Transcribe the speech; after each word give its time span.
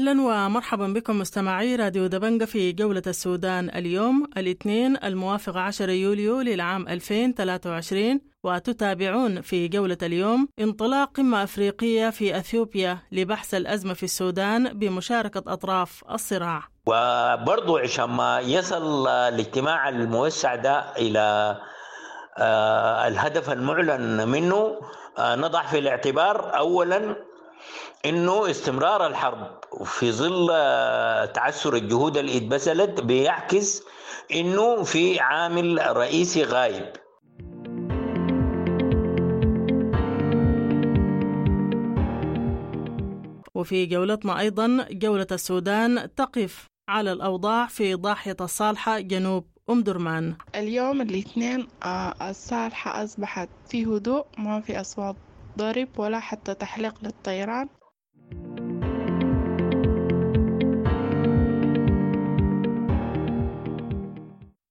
أهلا 0.00 0.22
ومرحبا 0.22 0.86
بكم 0.86 1.18
مستمعي 1.18 1.76
راديو 1.76 2.06
دبنجة 2.06 2.44
في 2.44 2.72
جولة 2.72 3.02
السودان 3.06 3.70
اليوم 3.70 4.30
الاثنين 4.36 4.96
الموافق 5.04 5.56
10 5.56 5.90
يوليو 5.90 6.40
للعام 6.40 6.88
2023 6.88 8.20
وتتابعون 8.44 9.40
في 9.40 9.68
جولة 9.68 9.98
اليوم 10.02 10.48
انطلاق 10.60 11.10
قمة 11.16 11.42
أفريقية 11.42 12.10
في 12.10 12.36
أثيوبيا 12.36 12.98
لبحث 13.12 13.54
الأزمة 13.54 13.94
في 13.94 14.02
السودان 14.02 14.78
بمشاركة 14.78 15.52
أطراف 15.52 16.04
الصراع. 16.10 16.62
وبرضو 16.86 17.78
عشان 17.78 18.10
ما 18.10 18.40
يصل 18.40 19.08
الاجتماع 19.08 19.88
الموسع 19.88 20.54
ده 20.54 20.96
إلى 20.96 21.56
آه، 22.38 23.08
الهدف 23.08 23.50
المعلن 23.50 24.28
منه 24.28 24.80
آه، 25.18 25.36
نضع 25.36 25.62
في 25.66 25.78
الاعتبار 25.78 26.56
أولا 26.56 27.29
إنه 28.06 28.50
استمرار 28.50 29.06
الحرب 29.06 29.60
في 29.84 30.12
ظل 30.12 30.48
آه، 30.52 31.24
تعثر 31.24 31.74
الجهود 31.74 32.16
اللي 32.16 32.36
اتبذلت 32.36 33.00
بيعكس 33.00 33.82
إنه 34.34 34.82
في 34.82 35.20
عامل 35.20 35.96
رئيسي 35.96 36.44
غايب. 36.44 36.92
وفي 43.54 43.86
جولتنا 43.86 44.40
أيضا 44.40 44.86
جولة 44.90 45.26
السودان 45.32 46.14
تقف 46.14 46.66
على 46.88 47.12
الأوضاع 47.12 47.66
في 47.66 47.94
ضاحية 47.94 48.36
الصالحة 48.40 49.00
جنوب 49.00 49.46
أم 49.70 49.82
درمان. 49.82 50.34
اليوم 50.54 51.00
الاثنين 51.00 51.68
آه، 51.82 52.30
الصالحة 52.30 53.04
أصبحت 53.04 53.48
في 53.68 53.84
هدوء 53.84 54.24
ما 54.38 54.60
في 54.60 54.80
أصوات 54.80 55.16
ضرب 55.58 55.88
ولا 55.98 56.20
حتى 56.20 56.54
تحليق 56.54 56.94
للطيران. 57.02 57.68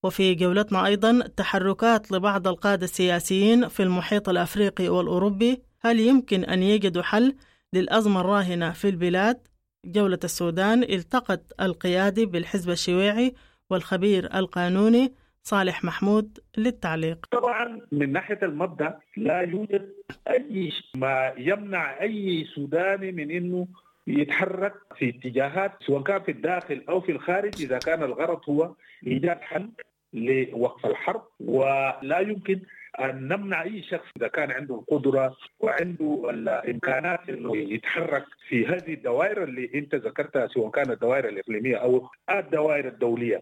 وفي 0.03 0.35
جولتنا 0.35 0.85
أيضا 0.85 1.27
تحركات 1.37 2.11
لبعض 2.11 2.47
القادة 2.47 2.83
السياسيين 2.83 3.67
في 3.67 3.83
المحيط 3.83 4.29
الأفريقي 4.29 4.89
والأوروبي. 4.89 5.61
هل 5.81 5.99
يمكن 5.99 6.43
أن 6.43 6.63
يجدوا 6.63 7.03
حل 7.03 7.35
للأزمة 7.73 8.21
الراهنة 8.21 8.71
في 8.71 8.89
البلاد؟ 8.89 9.47
جولة 9.85 10.19
السودان 10.23 10.83
التقت 10.83 11.53
القيادي 11.61 12.25
بالحزب 12.25 12.69
الشيوعي 12.69 13.33
والخبير 13.69 14.35
القانوني 14.35 15.13
صالح 15.43 15.83
محمود 15.83 16.39
للتعليق. 16.57 17.25
طبعا 17.31 17.81
من 17.91 18.11
ناحية 18.11 18.39
المبدأ 18.43 18.99
لا 19.17 19.41
يوجد 19.41 19.89
أي 20.29 20.71
ما 20.95 21.33
يمنع 21.37 22.01
أي 22.01 22.45
سوداني 22.55 23.11
من 23.11 23.31
إنه 23.31 23.67
يتحرك 24.07 24.73
في 24.97 25.09
اتجاهات 25.09 25.71
سواء 25.87 26.03
كان 26.03 26.21
في 26.21 26.31
الداخل 26.31 26.83
أو 26.89 27.01
في 27.01 27.11
الخارج 27.11 27.61
إذا 27.61 27.77
كان 27.77 28.03
الغرض 28.03 28.39
هو 28.49 28.71
إيجاد 29.07 29.37
حل. 29.41 29.69
لوقف 30.13 30.85
الحرب 30.85 31.23
ولا 31.39 32.19
يمكن 32.19 32.59
أن 32.99 33.27
نمنع 33.27 33.63
أي 33.63 33.83
شخص 33.83 34.07
إذا 34.17 34.27
كان 34.27 34.51
عنده 34.51 34.75
القدرة 34.75 35.37
وعنده 35.59 36.29
الإمكانات 36.29 37.29
إنه 37.29 37.57
يتحرك 37.57 38.25
في 38.47 38.65
هذه 38.65 38.93
الدوائر 38.93 39.43
اللي 39.43 39.69
أنت 39.75 39.95
ذكرتها 39.95 40.47
سواء 40.47 40.69
كانت 40.71 40.89
الدوائر 40.89 41.29
الإقليمية 41.29 41.75
أو 41.75 42.09
الدوائر 42.29 42.87
الدولية. 42.87 43.41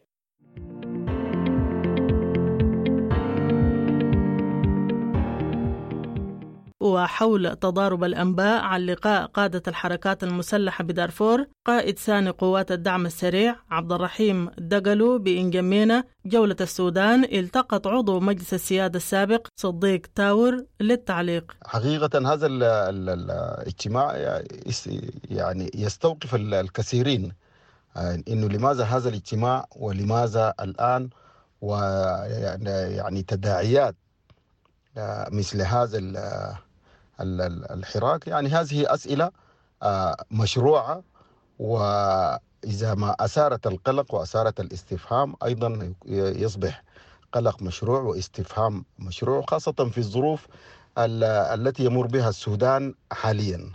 وحول 6.94 7.56
تضارب 7.56 8.04
الأنباء 8.04 8.62
عن 8.62 8.82
لقاء 8.82 9.26
قادة 9.26 9.64
الحركات 9.68 10.24
المسلحة 10.24 10.84
بدارفور 10.84 11.46
قائد 11.66 12.00
ثاني 12.00 12.30
قوات 12.30 12.72
الدعم 12.72 13.06
السريع 13.06 13.56
عبد 13.72 13.92
الرحيم 13.92 14.50
دقلو 14.58 15.20
بإنجمينة 15.20 16.04
جولة 16.26 16.56
السودان 16.62 17.24
التقط 17.24 17.88
عضو 17.88 18.20
مجلس 18.20 18.54
السيادة 18.54 18.98
السابق 18.98 19.48
صديق 19.56 20.02
تاور 20.16 20.66
للتعليق. 20.80 21.56
حقيقة 21.66 22.34
هذا 22.34 22.48
ال 22.48 22.64
ال 22.64 23.10
الاجتماع 23.10 24.16
يعني 25.30 25.72
يستوقف 25.76 26.36
الكثيرين. 26.36 27.32
إنه 28.28 28.48
لماذا 28.48 28.84
هذا 28.84 29.10
الاجتماع 29.10 29.66
ولماذا 29.76 30.54
الآن؟ 30.60 31.10
ويعني 31.62 33.22
تداعيات 33.24 33.96
مثل 35.32 35.62
هذا 35.62 35.98
الحراك. 37.20 38.28
يعني 38.28 38.50
هذه 38.50 38.94
أسئلة 38.94 39.32
مشروعة 40.32 41.04
وإذا 41.60 42.94
ما 42.96 43.16
أثارت 43.20 43.68
القلق 43.68 44.14
وأثارت 44.14 44.60
الاستفهام 44.60 45.36
أيضا 45.44 45.94
يصبح 46.44 46.84
قلق 47.34 47.62
مشروع 47.62 48.02
واستفهام 48.02 48.86
مشروع 49.00 49.46
خاصة 49.48 49.72
في 49.72 49.98
الظروف 49.98 50.48
التي 50.98 51.86
يمر 51.86 52.08
بها 52.08 52.30
السودان 52.30 52.94
حاليا. 53.12 53.72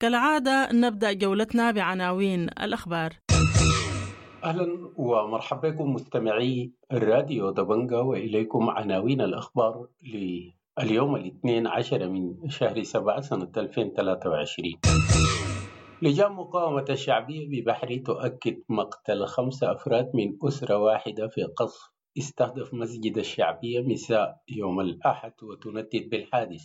كالعادة 0.00 0.68
نبدأ 0.72 1.12
جولتنا 1.12 1.70
بعناوين 1.70 2.42
الأخبار. 2.42 3.16
أهلا 4.44 4.90
ومرحبا 4.96 5.68
بكم 5.70 5.92
مستمعي 5.92 6.72
الراديو 6.92 7.50
دبنجا 7.50 7.98
وإليكم 7.98 8.70
عناوين 8.70 9.20
الأخبار 9.20 9.86
لليوم 10.02 11.16
الاثنين 11.16 11.66
عشر 11.66 12.08
من 12.08 12.48
شهر 12.50 12.82
سبعة 12.82 13.20
سنة 13.20 13.52
2023 13.56 14.74
لجان 16.02 16.32
مقاومة 16.32 16.84
الشعبية 16.90 17.48
ببحري 17.48 17.98
تؤكد 17.98 18.56
مقتل 18.68 19.26
خمسة 19.26 19.72
أفراد 19.72 20.10
من 20.14 20.36
أسرة 20.44 20.76
واحدة 20.78 21.28
في 21.28 21.42
قصف 21.42 21.90
استهدف 22.18 22.74
مسجد 22.74 23.18
الشعبية 23.18 23.80
مساء 23.80 24.36
يوم 24.48 24.80
الأحد 24.80 25.32
وتندد 25.42 26.08
بالحادث. 26.10 26.62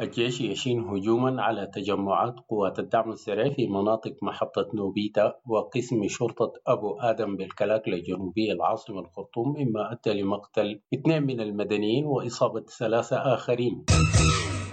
الجيش 0.00 0.40
يشين 0.40 0.80
هجوما 0.80 1.42
على 1.42 1.66
تجمعات 1.66 2.34
قوات 2.48 2.78
الدعم 2.78 3.10
السريع 3.10 3.52
في 3.52 3.66
مناطق 3.66 4.14
محطة 4.22 4.66
نوبيتا 4.74 5.34
وقسم 5.46 6.08
شرطة 6.08 6.52
أبو 6.66 6.98
آدم 7.00 7.36
بالكلاكلة 7.36 7.96
الجنوبية 7.96 8.52
العاصمة 8.52 9.00
الخرطوم 9.00 9.54
مما 9.58 9.92
أدى 9.92 10.22
لمقتل 10.22 10.80
اثنين 10.94 11.22
من 11.22 11.40
المدنيين 11.40 12.06
وإصابة 12.06 12.64
ثلاثة 12.78 13.16
آخرين. 13.16 13.84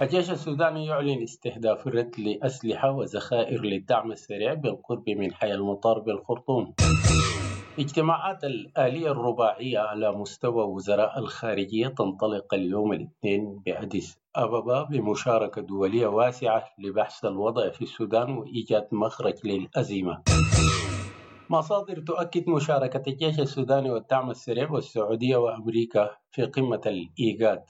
الجيش 0.02 0.30
السوداني 0.30 0.86
يعلن 0.86 1.22
استهداف 1.22 1.86
الرد 1.86 2.20
لأسلحة 2.20 2.90
وذخائر 2.90 3.62
للدعم 3.62 4.12
السريع 4.12 4.54
بالقرب 4.54 5.10
من 5.10 5.32
حي 5.32 5.54
المطار 5.54 5.98
بالخرطوم. 5.98 6.74
اجتماعات 7.78 8.44
الآلية 8.44 9.10
الرباعية 9.10 9.78
على 9.78 10.12
مستوى 10.12 10.64
وزراء 10.64 11.18
الخارجية 11.18 11.88
تنطلق 11.88 12.54
اليوم 12.54 12.92
الاثنين 12.92 13.62
بأديس 13.66 14.18
أبابا 14.36 14.82
بمشاركة 14.82 15.60
دولية 15.62 16.06
واسعة 16.06 16.64
لبحث 16.78 17.24
الوضع 17.24 17.70
في 17.70 17.82
السودان 17.82 18.30
وإيجاد 18.38 18.88
مخرج 18.92 19.34
للأزمة. 19.44 20.22
مصادر 21.50 22.00
تؤكد 22.00 22.48
مشاركة 22.48 23.02
الجيش 23.10 23.40
السوداني 23.40 23.90
والدعم 23.90 24.30
السريع 24.30 24.70
والسعودية 24.70 25.36
وأمريكا 25.36 26.10
في 26.30 26.42
قمة 26.44 26.80
الإيجاد. 26.86 27.62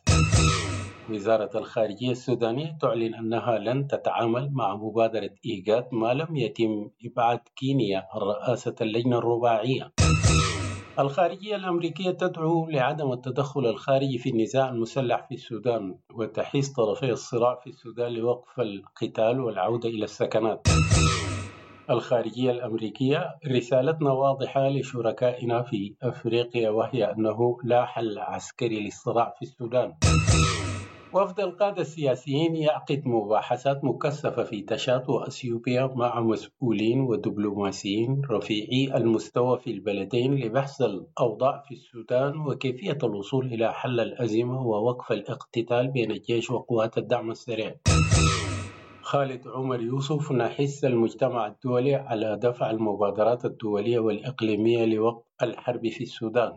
وزارة 1.11 1.51
الخارجية 1.59 2.11
السودانية 2.11 2.79
تعلن 2.81 3.15
أنها 3.15 3.59
لن 3.59 3.87
تتعامل 3.87 4.51
مع 4.53 4.77
مبادرة 4.77 5.31
إيجاد 5.47 5.89
ما 5.93 6.15
لم 6.15 6.37
يتم 6.37 6.91
إبعاد 7.05 7.41
كينيا 7.57 8.07
رئاسة 8.17 8.75
اللجنة 8.81 9.19
الرباعية. 9.19 9.93
الخارجية 10.99 11.57
الأمريكية 11.57 12.11
تدعو 12.11 12.67
لعدم 12.71 13.13
التدخل 13.13 13.67
الخارجي 13.67 14.19
في 14.19 14.31
النزاع 14.31 14.69
المسلح 14.71 15.27
في 15.29 15.35
السودان 15.35 15.95
وتحيز 16.15 16.73
طرفي 16.73 17.11
الصراع 17.13 17.55
في 17.55 17.67
السودان 17.71 18.13
لوقف 18.13 18.61
القتال 18.61 19.41
والعودة 19.41 19.89
إلى 19.89 20.05
السكنات. 20.05 20.61
الخارجية 21.91 22.51
الأمريكية 22.51 23.39
رسالتنا 23.47 24.13
واضحة 24.13 24.69
لشركائنا 24.69 25.63
في 25.63 25.95
أفريقيا 26.03 26.71
وهي 26.71 27.05
أنه 27.05 27.59
لا 27.65 27.85
حل 27.85 28.19
عسكري 28.19 28.81
للصراع 28.85 29.35
في 29.39 29.43
السودان. 29.43 29.93
وفد 31.17 31.41
القادة 31.41 31.83
السياسيين 31.83 32.57
يعقد 32.57 33.03
مباحثات 33.07 33.85
مكثفة 33.85 34.43
في 34.45 34.63
تشات 34.63 35.09
وأثيوبيا 35.09 35.87
مع 35.87 36.21
مسؤولين 36.21 37.01
ودبلوماسيين 37.01 38.23
رفيعي 38.31 38.97
المستوى 38.97 39.59
في 39.59 39.71
البلدين 39.71 40.35
لبحث 40.35 40.83
الأوضاع 40.83 41.63
في 41.69 41.75
السودان 41.75 42.37
وكيفية 42.41 42.99
الوصول 43.05 43.47
إلى 43.47 43.73
حل 43.73 44.01
الأزمة 44.01 44.67
ووقف 44.67 45.13
الاقتتال 45.13 45.89
بين 45.89 46.11
الجيش 46.11 46.51
وقوات 46.51 46.99
الدعم 46.99 47.31
السريع. 47.31 47.75
خالد 49.03 49.49
عمر 49.49 49.81
يوسف 49.81 50.33
نحث 50.33 50.85
المجتمع 50.85 51.47
الدولي 51.47 51.95
على 51.95 52.37
دفع 52.43 52.71
المبادرات 52.71 53.45
الدولية 53.45 53.99
والإقليمية 53.99 54.85
لوقف 54.85 55.23
الحرب 55.43 55.89
في 55.89 56.03
السودان. 56.05 56.53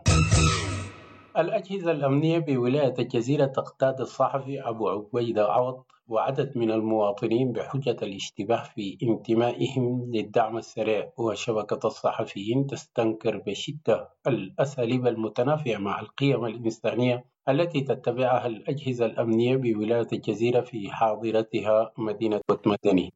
الأجهزة 1.38 1.90
الأمنية 1.90 2.38
بولاية 2.38 2.94
الجزيرة 2.98 3.46
تقتاد 3.46 4.00
الصحفي 4.00 4.60
أبو 4.60 4.88
عبيدة 4.88 5.44
عوض 5.52 5.84
وعدد 6.08 6.58
من 6.58 6.70
المواطنين 6.70 7.52
بحجة 7.52 7.96
الاشتباه 8.02 8.62
في 8.64 8.98
انتمائهم 9.02 10.10
للدعم 10.14 10.56
السريع 10.58 11.12
وشبكة 11.18 11.86
الصحفيين 11.86 12.66
تستنكر 12.66 13.38
بشدة 13.46 14.08
الأساليب 14.26 15.06
المتنافية 15.06 15.76
مع 15.76 16.00
القيم 16.00 16.44
الإنسانية 16.44 17.24
التي 17.48 17.80
تتبعها 17.80 18.46
الأجهزة 18.46 19.06
الأمنية 19.06 19.56
بولاية 19.56 20.06
الجزيرة 20.12 20.60
في 20.60 20.90
حاضرتها 20.90 21.92
مدينة 21.98 22.40
مدني. 22.66 23.12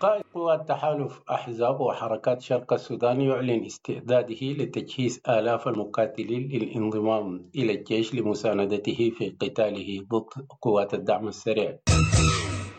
قائد 0.00 0.22
قوات 0.34 0.68
تحالف 0.68 1.20
أحزاب 1.30 1.80
وحركات 1.80 2.40
شرق 2.40 2.72
السودان 2.72 3.20
يعلن 3.20 3.64
استعداده 3.64 4.42
لتجهيز 4.42 5.20
آلاف 5.28 5.68
المقاتلين 5.68 6.48
للانضمام 6.48 7.50
إلى 7.54 7.72
الجيش 7.72 8.14
لمساندته 8.14 9.10
في 9.18 9.28
قتاله 9.40 10.06
ضد 10.12 10.46
قوات 10.62 10.94
الدعم 10.94 11.28
السريع. 11.28 11.78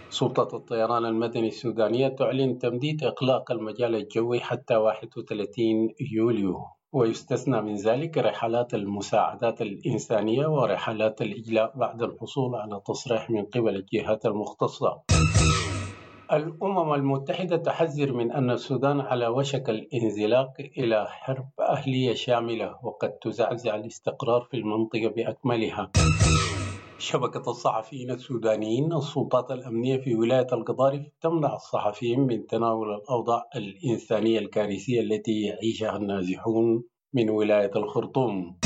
سلطة 0.10 0.56
الطيران 0.58 1.06
المدني 1.06 1.48
السودانية 1.48 2.08
تعلن 2.08 2.58
تمديد 2.58 3.04
إغلاق 3.04 3.52
المجال 3.52 3.96
الجوي 3.96 4.40
حتى 4.40 4.76
31 4.76 5.90
يوليو 6.12 6.66
ويستثنى 6.94 7.62
من 7.62 7.76
ذلك 7.76 8.18
رحلات 8.18 8.74
المساعدات 8.74 9.62
الإنسانية 9.62 10.48
ورحلات 10.48 11.22
الإجلاء 11.22 11.78
بعد 11.78 12.02
الحصول 12.04 12.56
على 12.56 12.82
تصريح 12.86 13.30
من 13.30 13.46
قبل 13.46 13.76
الجهات 13.76 14.26
المختصة. 14.26 15.02
الأمم 16.33 16.94
المتحدة 16.94 17.57
تحذر 17.57 18.13
من 18.13 18.31
أن 18.31 18.51
السودان 18.51 19.00
على 19.00 19.28
وشك 19.28 19.69
الانزلاق 19.69 20.54
إلى 20.78 21.07
حرب 21.10 21.50
أهلية 21.60 22.13
شاملة 22.13 22.75
وقد 22.83 23.10
تزعزع 23.10 23.75
الاستقرار 23.75 24.42
في 24.51 24.57
المنطقة 24.57 25.07
بأكملها. 25.07 25.92
شبكة 27.00 27.50
الصحفيين 27.51 28.12
السودانيين 28.12 28.94
السلطات 28.94 29.51
الأمنية 29.51 29.98
في 29.98 30.16
ولاية 30.16 30.48
القضارف 30.54 31.01
تمنع 31.22 31.56
الصحفيين 31.56 32.19
من 32.19 32.48
تناول 32.48 32.94
الأوضاع 32.95 33.50
الإنسانية 33.56 34.39
الكارثية 34.39 35.01
التي 35.01 35.42
يعيشها 35.42 35.95
النازحون 35.98 36.84
من 37.13 37.30
ولاية 37.30 37.72
الخرطوم. 37.75 38.57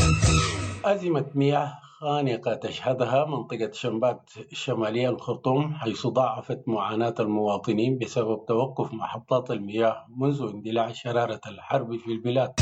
أزمة 0.86 1.26
مياه 1.36 1.74
خانقة 2.06 2.54
تشهدها 2.54 3.26
منطقة 3.26 3.72
شمبات 3.72 4.30
شمالية 4.52 5.10
الخرطوم 5.10 5.74
حيث 5.74 6.08
ضاعفت 6.08 6.68
معاناة 6.68 7.16
المواطنين 7.20 7.98
بسبب 7.98 8.46
توقف 8.46 8.94
محطات 8.94 9.52
المياه 9.52 10.06
منذ 10.18 10.52
اندلاع 10.54 10.92
شرارة 10.92 11.42
الحرب 11.48 11.98
في 11.98 12.12
البلاد. 12.12 12.54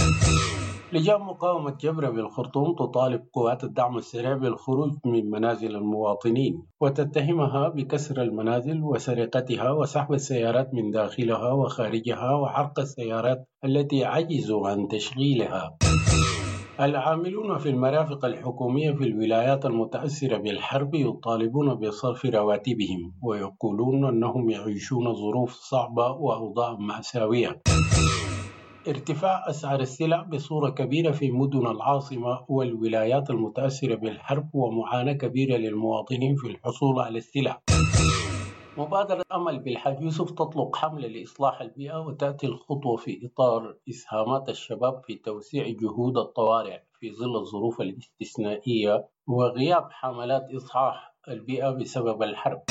لجان 0.94 1.22
مقاومة 1.22 1.78
جبرة 1.82 2.10
بالخرطوم 2.10 2.76
تطالب 2.76 3.24
قوات 3.34 3.64
الدعم 3.64 3.98
السريع 3.98 4.34
بالخروج 4.34 4.92
من 5.06 5.30
منازل 5.30 5.76
المواطنين 5.76 6.64
وتتهمها 6.82 7.70
بكسر 7.70 8.22
المنازل 8.22 8.84
وسرقتها 8.84 9.72
وسحب 9.72 10.14
السيارات 10.14 10.74
من 10.74 10.92
داخلها 10.92 11.52
وخارجها 11.52 12.34
وحرق 12.34 12.80
السيارات 12.80 13.48
التي 13.66 14.06
عجزوا 14.06 14.68
عن 14.68 14.88
تشغيلها. 14.88 15.78
العاملون 16.80 17.58
في 17.58 17.70
المرافق 17.70 18.26
الحكومية 18.26 18.92
في 18.92 19.04
الولايات 19.04 19.66
المتأثرة 19.66 20.38
بالحرب 20.38 20.96
يطالبون 20.96 21.74
بصرف 21.76 22.26
رواتبهم 22.26 23.14
ويقولون 23.22 24.06
أنهم 24.06 24.50
يعيشون 24.50 25.14
ظروف 25.14 25.54
صعبة 25.54 26.12
وأوضاع 26.12 26.74
مأساوية. 26.80 27.62
ارتفاع 28.88 29.50
أسعار 29.50 29.80
السلع 29.80 30.22
بصورة 30.24 30.70
كبيرة 30.70 31.12
في 31.12 31.32
مدن 31.32 31.68
العاصمة 31.68 32.46
والولايات 32.50 33.30
المتأثرة 33.30 33.96
بالحرب 33.96 34.50
ومعاناة 34.56 35.14
كبيرة 35.14 35.58
للمواطنين 35.58 36.36
في 36.36 36.48
الحصول 36.48 37.00
على 37.00 37.18
السلع. 37.18 37.62
مبادرة 38.78 39.24
أمل 39.34 39.60
بالحاج 39.60 40.02
يوسف 40.02 40.32
تطلق 40.32 40.76
حملة 40.76 41.08
لإصلاح 41.08 41.62
البيئة 41.62 41.98
وتأتي 42.00 42.48
الخطوة 42.48 42.98
في 42.98 43.20
إطار 43.26 43.76
إسهامات 43.90 44.50
الشباب 44.50 45.02
في 45.08 45.16
توسيع 45.16 45.68
جهود 45.68 46.18
الطوارئ 46.18 46.80
في 47.00 47.12
ظل 47.12 47.36
الظروف 47.38 47.82
الاستثنائية 47.82 49.08
وغياب 49.28 49.88
حملات 49.92 50.48
إصلاح 50.56 51.16
البيئة 51.30 51.70
بسبب 51.70 52.24
الحرب. 52.24 52.62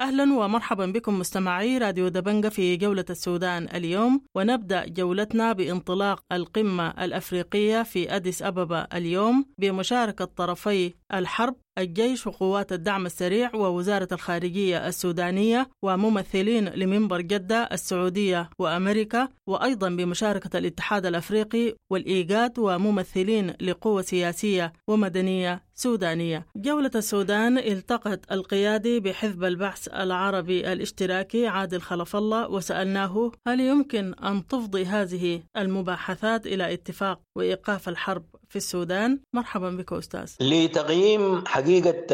أهلا 0.00 0.38
ومرحبا 0.38 0.86
بكم 0.86 1.18
مستمعي 1.18 1.78
راديو 1.78 2.08
دبنجة 2.08 2.48
في 2.48 2.76
جولة 2.76 3.04
السودان 3.10 3.68
اليوم 3.74 4.20
ونبدأ 4.34 4.86
جولتنا 4.86 5.52
بانطلاق 5.52 6.24
القمة 6.32 6.88
الأفريقية 7.04 7.82
في 7.82 8.16
أديس 8.16 8.42
أبابا 8.42 8.86
اليوم 8.94 9.44
بمشاركة 9.58 10.24
طرفي 10.24 10.94
الحرب 11.14 11.56
الجيش 11.78 12.26
وقوات 12.26 12.72
الدعم 12.72 13.06
السريع 13.06 13.54
ووزارة 13.54 14.08
الخارجية 14.12 14.88
السودانية 14.88 15.70
وممثلين 15.82 16.68
لمنبر 16.68 17.20
جدة 17.20 17.68
السعودية 17.72 18.50
وأمريكا 18.58 19.28
وأيضا 19.46 19.88
بمشاركة 19.88 20.58
الاتحاد 20.58 21.06
الأفريقي 21.06 21.74
والإيجاد 21.90 22.58
وممثلين 22.58 23.54
لقوى 23.60 24.02
سياسية 24.02 24.72
ومدنية 24.88 25.68
سودانية. 25.74 26.46
جولة 26.56 26.90
السودان 26.94 27.58
التقت 27.58 28.32
القيادي 28.32 29.00
بحزب 29.00 29.44
البحث 29.44 29.88
العربي 29.88 30.72
الاشتراكي 30.72 31.46
عادل 31.46 31.80
خلف 31.80 32.16
الله 32.16 32.48
وسألناه 32.50 33.32
هل 33.46 33.60
يمكن 33.60 34.14
أن 34.14 34.46
تفضي 34.46 34.84
هذه 34.84 35.42
المباحثات 35.56 36.46
إلى 36.46 36.72
اتفاق 36.72 37.20
وإيقاف 37.36 37.88
الحرب 37.88 38.24
في 38.48 38.56
السودان. 38.56 39.20
مرحبا 39.32 39.70
بك 39.70 39.92
أستاذ. 39.92 40.32
لتقييم 40.40 41.46
حقيقة 41.46 42.06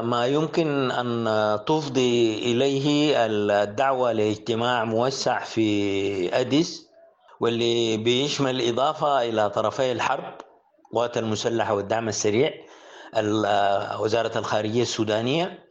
ما 0.00 0.26
يمكن 0.26 0.90
أن 0.90 1.26
تفضي 1.66 2.38
إليه 2.38 3.16
الدعوة 3.26 4.12
لاجتماع 4.12 4.84
موسع 4.84 5.44
في 5.44 6.40
أديس 6.40 6.86
واللي 7.40 7.96
بيشمل 7.96 8.68
إضافة 8.68 9.22
إلى 9.22 9.50
طرفي 9.50 9.92
الحرب 9.92 10.34
القوات 10.86 11.18
المسلحة 11.18 11.74
والدعم 11.74 12.08
السريع 12.08 12.50
وزارة 14.00 14.38
الخارجية 14.38 14.82
السودانية 14.82 15.64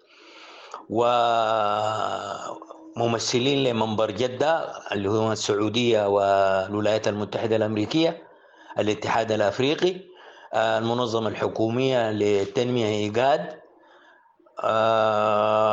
وممثلين 2.97 3.63
لمنبر 3.63 4.11
جدة 4.11 4.65
اللي 4.91 5.09
هو 5.09 5.31
السعودية 5.31 6.07
والولايات 6.07 7.07
المتحدة 7.07 7.55
الأمريكية. 7.55 8.24
الاتحاد 8.79 9.31
الأفريقي 9.31 9.95
المنظمة 10.55 11.27
الحكومية 11.29 12.11
للتنمية 12.11 12.85
إيجاد 12.85 13.59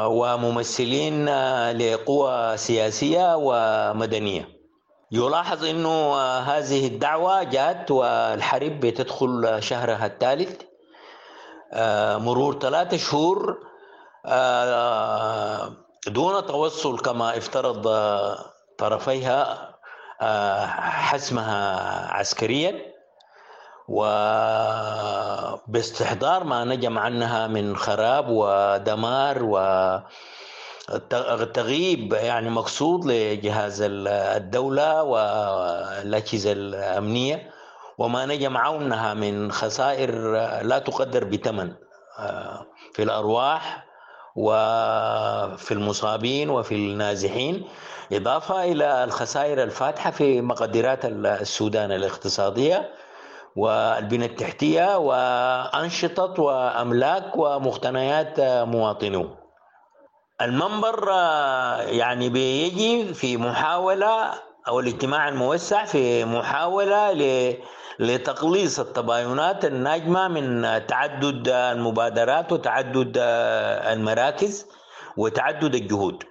وممثلين 0.06 1.28
لقوى 1.78 2.56
سياسية 2.56 3.36
ومدنية. 3.36 4.48
يلاحظ 5.12 5.64
إنه 5.64 6.14
هذه 6.40 6.86
الدعوة 6.86 7.42
جاءت 7.42 7.90
والحرب 7.90 8.80
بتدخل 8.80 9.56
شهرها 9.62 10.06
الثالث 10.06 10.62
مرور 12.24 12.58
ثلاثة 12.58 12.96
شهور 12.96 13.58
دون 16.06 16.46
توصل 16.46 16.98
كما 16.98 17.36
افترض 17.38 17.88
طرفيها 18.78 19.72
حسمها 20.80 21.78
عسكريا. 22.12 22.91
وباستحضار 25.68 26.44
ما 26.44 26.64
نجم 26.64 26.98
عنها 26.98 27.46
من 27.46 27.76
خراب 27.76 28.26
ودمار 28.28 29.42
وتغييب 30.92 32.12
يعني 32.12 32.50
مقصود 32.50 33.04
لجهاز 33.04 33.82
الدولة 33.82 35.02
والأجهزة 35.02 36.52
الأمنية 36.52 37.50
وما 37.98 38.26
نجم 38.26 38.56
عنها 38.56 39.14
من 39.14 39.52
خسائر 39.52 40.10
لا 40.62 40.78
تقدر 40.78 41.24
بثمن 41.24 41.72
في 42.92 43.02
الأرواح 43.02 43.84
وفي 44.36 45.72
المصابين 45.72 46.50
وفي 46.50 46.74
النازحين 46.74 47.64
إضافة 48.12 48.64
إلى 48.64 49.04
الخسائر 49.04 49.62
الفاتحة 49.62 50.10
في 50.10 50.40
مقدرات 50.40 51.04
السودان 51.04 51.92
الاقتصادية. 51.92 52.90
والبنى 53.56 54.24
التحتية 54.26 54.98
وأنشطة 54.98 56.42
وأملاك 56.42 57.36
ومقتنيات 57.36 58.40
مواطنوه 58.40 59.38
المنبر 60.42 61.08
يعني 61.86 62.28
بيجي 62.28 63.14
في 63.14 63.36
محاولة 63.36 64.30
أو 64.68 64.80
الاجتماع 64.80 65.28
الموسع 65.28 65.84
في 65.84 66.24
محاولة 66.24 67.12
لتقليص 67.98 68.80
التباينات 68.80 69.64
الناجمة 69.64 70.28
من 70.28 70.62
تعدد 70.86 71.48
المبادرات 71.48 72.52
وتعدد 72.52 73.12
المراكز 73.18 74.66
وتعدد 75.16 75.74
الجهود. 75.74 76.24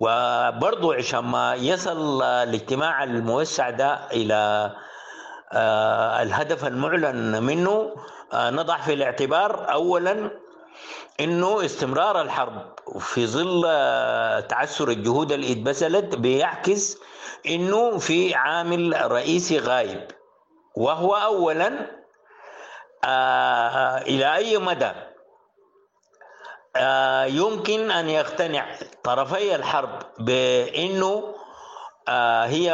وبرضو 0.00 0.92
عشان 0.92 1.20
ما 1.20 1.54
يصل 1.54 2.22
الاجتماع 2.22 3.04
الموسع 3.04 3.70
ده 3.70 3.98
إلى 4.12 4.34
آه، 4.34 4.76
الهدف 6.22 6.64
المعلن 6.64 7.42
منه 7.42 7.94
آه، 8.32 8.50
نضع 8.50 8.76
في 8.80 8.92
الاعتبار 8.92 9.72
أولا 9.72 10.30
إنه 11.20 11.64
استمرار 11.64 12.20
الحرب 12.20 12.72
في 13.00 13.26
ظل 13.26 13.62
آه، 13.66 14.40
تعثر 14.40 14.88
الجهود 14.88 15.32
اللي 15.32 15.52
اتبذلت 15.52 16.14
بيعكس 16.14 16.98
إنه 17.46 17.98
في 17.98 18.34
عامل 18.34 19.10
رئيسي 19.12 19.58
غايب 19.58 20.08
وهو 20.76 21.14
اولا 21.14 21.90
آه 23.04 23.98
إلى 23.98 24.34
أي 24.36 24.58
مدى؟ 24.58 24.92
آه 26.76 27.24
يمكن 27.24 27.90
أن 27.90 28.08
يقتنع 28.10 28.66
طرفي 29.04 29.54
الحرب 29.54 30.02
بإنه 30.18 31.34
آه 32.08 32.44
هي 32.44 32.72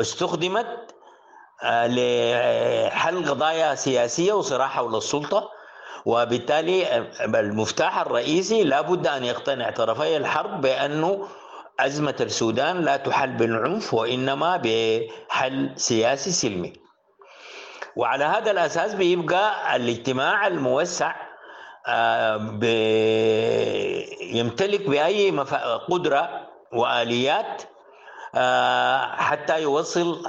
استخدمت 0.00 0.66
آه 0.66 0.97
لحل 1.64 3.28
قضايا 3.30 3.74
سياسية 3.74 4.32
وصراع 4.32 4.66
حول 4.66 4.96
السلطة 4.96 5.50
وبالتالي 6.06 6.98
المفتاح 7.24 7.98
الرئيسي 7.98 8.64
لابد 8.64 9.06
أن 9.06 9.24
يقتنع 9.24 9.70
طرفي 9.70 10.16
الحرب 10.16 10.60
بانه 10.60 11.28
أزمة 11.80 12.14
السودان 12.20 12.80
لا 12.80 12.96
تحل 12.96 13.30
بالعنف 13.36 13.94
وإنما 13.94 14.56
بحل 14.64 15.72
سياسي 15.76 16.30
سلمي. 16.30 16.72
وعلى 17.96 18.24
هذا 18.24 18.50
الأساس 18.50 18.94
بيبقى 18.94 19.76
الاجتماع 19.76 20.46
الموسع 20.46 21.14
يمتلك 24.20 24.88
بأي 24.88 25.30
قدرة 25.90 26.46
وآليات 26.72 27.62
حتى 29.16 29.62
يوصل 29.62 30.22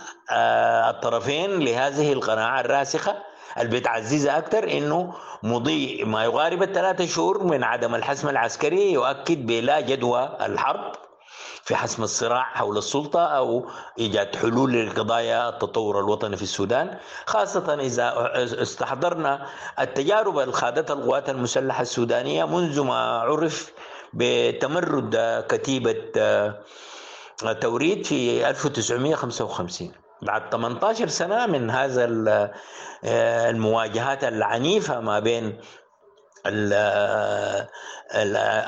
الطرفين 0.89 1.59
لهذه 1.59 2.13
القناعة 2.13 2.59
الراسخة 2.61 3.15
اللي 3.57 3.79
بتعززها 3.79 4.37
أكثر 4.37 4.71
إنه 4.71 5.13
مضي 5.43 6.03
ما 6.03 6.23
يقارب 6.23 6.63
الثلاثة 6.63 7.05
شهور 7.05 7.43
من 7.43 7.63
عدم 7.63 7.95
الحسم 7.95 8.29
العسكري 8.29 8.91
يؤكد 8.91 9.45
بلا 9.45 9.79
جدوى 9.79 10.29
الحرب 10.41 10.91
في 11.63 11.75
حسم 11.75 12.03
الصراع 12.03 12.43
حول 12.43 12.77
السلطة 12.77 13.25
أو 13.25 13.65
إيجاد 13.99 14.35
حلول 14.35 14.87
لقضايا 14.87 15.49
التطور 15.49 15.99
الوطني 15.99 16.37
في 16.37 16.43
السودان 16.43 16.97
خاصة 17.25 17.73
إذا 17.73 18.13
استحضرنا 18.61 19.45
التجارب 19.79 20.39
اللي 20.39 20.91
القوات 20.93 21.29
المسلحة 21.29 21.81
السودانية 21.81 22.45
منذ 22.45 22.81
ما 22.81 22.95
عرف 23.19 23.71
بتمرد 24.13 25.45
كتيبة 25.49 25.95
توريد 27.61 28.05
في 28.05 28.49
1955 28.49 29.91
بعد 30.21 30.49
18 30.51 31.07
سنة 31.07 31.45
من 31.45 31.69
هذا 31.69 32.07
المواجهات 33.49 34.23
العنيفة 34.23 34.99
ما 34.99 35.19
بين 35.19 35.57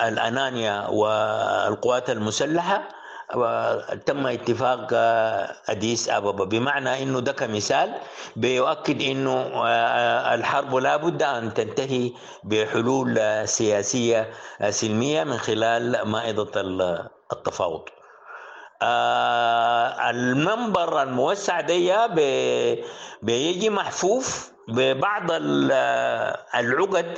الأنانيا 0.08 0.88
والقوات 0.88 2.10
المسلحة 2.10 2.82
تم 4.06 4.28
اتفاق 4.28 4.88
أديس 5.70 6.10
أبابا. 6.10 6.46
بمعنى 6.46 7.04
أنه 7.04 7.20
ده 7.20 7.32
كمثال 7.32 7.94
بيؤكد 8.36 9.01
أنه 9.01 9.63
الحرب 10.34 10.75
لا 10.75 10.98
بد 10.98 11.24
أن 11.24 11.54
تنتهي 11.54 12.12
بحلول 12.44 13.20
سياسية 13.48 14.30
سلمية 14.70 15.24
من 15.24 15.38
خلال 15.38 16.01
مائدة 16.08 16.62
التفاوض. 17.34 17.84
آه 18.81 20.09
المنبر 20.09 21.01
الموسع 21.03 21.61
دي 21.61 21.93
بيجي 23.21 23.69
محفوف 23.69 24.51
ببعض 24.67 25.23
العقد 26.55 27.17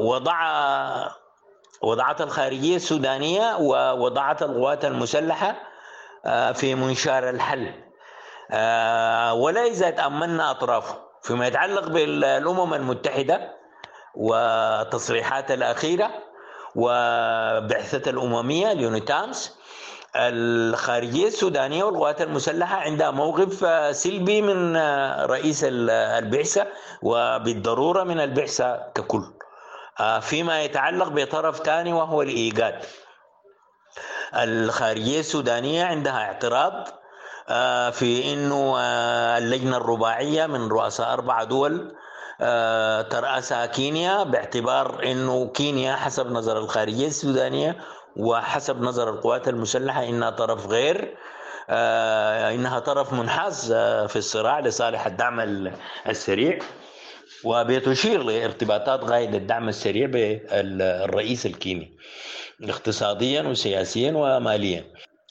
وضع 0.00 0.36
وضعت 1.82 2.20
الخارجية 2.20 2.76
السودانية 2.76 3.56
ووضعت 3.56 4.42
القوات 4.42 4.84
المسلحة 4.84 5.56
في 6.54 6.74
منشار 6.74 7.30
الحل. 7.30 7.72
ولا 9.42 9.64
إذا 9.66 9.90
تأملنا 9.90 10.50
أطرافه 10.50 10.96
فيما 11.22 11.46
يتعلق 11.46 11.88
بالأمم 11.88 12.74
المتحدة 12.74 13.56
وتصريحات 14.14 15.50
الأخيرة 15.50 16.10
وبعثة 16.76 18.10
الأممية 18.10 18.72
اليونيتامس 18.72 19.56
الخارجية 20.18 21.26
السودانية 21.26 21.84
والقوات 21.84 22.22
المسلحة 22.22 22.76
عندها 22.76 23.10
موقف 23.10 23.66
سلبي 23.96 24.42
من 24.42 24.76
رئيس 25.26 25.60
البعثة 25.68 26.66
وبالضرورة 27.02 28.02
من 28.04 28.20
البعثة 28.20 28.76
ككل. 28.94 29.24
فيما 30.20 30.62
يتعلق 30.62 31.08
بطرف 31.08 31.56
ثاني 31.62 31.92
وهو 31.92 32.22
الإيجاد. 32.22 32.74
الخارجية 34.34 35.20
السودانية 35.20 35.84
عندها 35.84 36.12
اعتراض 36.24 36.88
في 37.92 38.32
إنه 38.32 38.78
اللجنة 39.38 39.76
الرباعية 39.76 40.46
من 40.46 40.68
رؤساء 40.68 41.12
أربع 41.12 41.44
دول 41.44 41.94
ترأسها 43.10 43.66
كينيا 43.66 44.22
باعتبار 44.22 45.02
إنه 45.04 45.46
كينيا 45.46 45.94
حسب 45.96 46.32
نظر 46.32 46.58
الخارجية 46.58 47.06
السودانية 47.06 47.76
وحسب 48.16 48.82
نظر 48.82 49.10
القوات 49.10 49.48
المسلحة 49.48 50.04
إنها 50.04 50.30
طرف 50.30 50.66
غير 50.66 51.16
إنها 52.54 52.78
طرف 52.78 53.12
منحاز 53.12 53.72
في 54.08 54.16
الصراع 54.16 54.60
لصالح 54.60 55.06
الدعم 55.06 55.68
السريع. 56.08 56.58
وبتشير 57.44 58.22
لارتباطات 58.22 59.04
غاية 59.04 59.28
الدعم 59.28 59.68
السريع 59.68 60.06
بالرئيس 60.06 61.46
الكيني 61.46 61.96
اقتصاديا 62.64 63.42
وسياسيا 63.42 64.12
وماليا. 64.12 64.84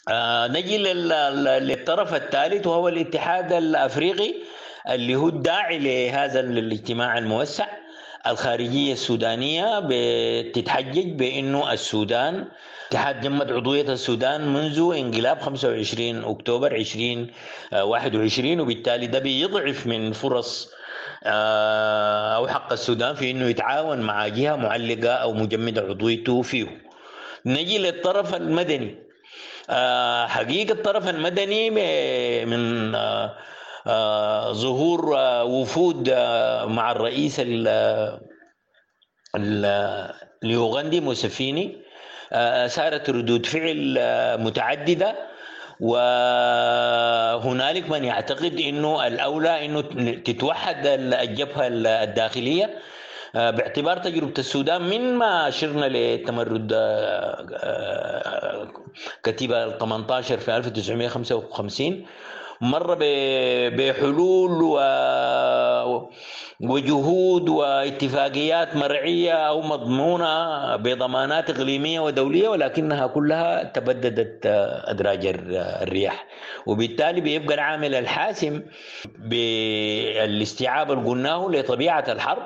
آه 0.09 0.47
نجي 0.47 0.77
للطرف 0.77 2.13
الثالث 2.13 2.67
وهو 2.67 2.87
الاتحاد 2.87 3.53
الأفريقي 3.53 4.33
اللي 4.89 5.15
هو 5.15 5.27
الداعي 5.27 5.79
لهذا 5.79 6.39
الاجتماع 6.39 7.17
الموسع. 7.17 7.65
الخارجية 8.27 8.93
السودانية 8.93 9.81
بتتحجج 9.89 11.11
بإنه 11.11 11.73
السودان 11.73 12.45
اتحاد 12.89 13.21
جمد 13.21 13.51
عضوية 13.51 13.81
السودان 13.93 14.53
منذ 14.53 14.93
انقلاب 14.97 15.39
25 15.41 16.23
أكتوبر 16.23 16.75
2021 16.75 18.59
وبالتالي 18.59 19.07
ده 19.07 19.19
بيضعف 19.19 19.87
من 19.87 20.11
فرص 20.13 20.71
أو 21.25 22.47
حق 22.47 22.71
السودان 22.71 23.15
في 23.15 23.31
إنه 23.31 23.45
يتعاون 23.45 23.99
مع 24.01 24.27
جهة 24.27 24.55
معلقة 24.55 25.09
أو 25.13 25.33
مجمدة 25.33 25.81
عضويته 25.81 26.41
فيه. 26.41 26.67
نجي 27.45 27.77
للطرف 27.77 28.35
المدني 28.35 28.95
حقيقة 30.27 30.71
الطرف 30.73 31.09
المدني 31.09 31.69
من 32.45 32.91
ظهور 34.51 35.15
وفود 35.45 36.09
مع 36.67 36.91
الرئيس 36.91 37.41
اليوغندي 40.43 41.01
موسفيني 41.01 41.77
صارت 42.67 43.09
ردود 43.09 43.45
فعل 43.45 43.99
متعددة. 44.39 45.15
وهنالك 45.79 47.89
من 47.89 48.03
يعتقد 48.03 48.59
إنه 48.59 49.07
الأولى 49.07 49.65
إنه 49.65 49.81
تتوحد 50.25 50.87
الجبهه 50.87 51.67
الداخلية. 51.67 52.79
باعتبار 53.33 53.97
تجربة 53.97 54.33
السودان 54.37 54.81
من 54.81 55.15
ما 55.15 55.49
شرنا 55.49 55.85
لتمرد 55.85 56.73
كتيبة 59.23 59.63
ال 59.63 59.77
18 59.77 60.37
في 60.37 60.57
1955 60.57 62.05
مر 62.61 62.97
بحلول 63.69 64.61
و 64.63 64.79
وجهود 66.59 67.49
واتفاقيات 67.49 68.75
مرعية 68.75 69.31
أو 69.33 69.61
مضمونة 69.61 70.75
بضمانات 70.75 71.49
إقليمية 71.49 71.99
ودولية 71.99 72.47
ولكنها 72.49 73.07
كلها 73.07 73.63
تبددت 73.63 74.39
أدراج 74.85 75.25
الرياح. 75.25 76.25
وبالتالي 76.65 77.21
بيبقى 77.21 77.55
العامل 77.55 77.95
الحاسم 77.95 78.61
بالاستيعاب 79.19 80.91
اللي 80.91 81.09
قلناه 81.09 81.47
لطبيعة 81.49 82.05
الحرب 82.09 82.43